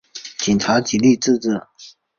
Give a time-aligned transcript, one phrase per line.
[0.39, 1.61] 警察极力自制